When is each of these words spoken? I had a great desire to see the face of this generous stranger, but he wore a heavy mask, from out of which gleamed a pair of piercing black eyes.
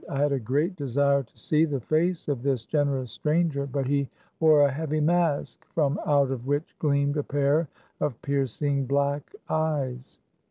I 0.09 0.17
had 0.17 0.31
a 0.31 0.39
great 0.39 0.75
desire 0.75 1.21
to 1.21 1.37
see 1.37 1.63
the 1.63 1.79
face 1.79 2.27
of 2.27 2.41
this 2.41 2.65
generous 2.65 3.11
stranger, 3.11 3.67
but 3.67 3.85
he 3.85 4.09
wore 4.39 4.63
a 4.63 4.71
heavy 4.71 4.99
mask, 4.99 5.63
from 5.75 5.99
out 6.07 6.31
of 6.31 6.47
which 6.47 6.75
gleamed 6.79 7.17
a 7.17 7.23
pair 7.23 7.67
of 7.99 8.19
piercing 8.23 8.87
black 8.87 9.31
eyes. 9.47 10.17